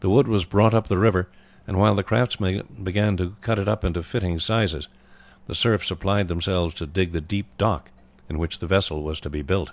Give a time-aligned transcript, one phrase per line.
[0.00, 1.30] The wood was brought up the river,
[1.66, 4.88] and while the craftsmen began to cut it up into fitting sizes,
[5.46, 7.90] the serfs applied themselves to dig the deep dock
[8.28, 9.70] in which the vessel was to be built.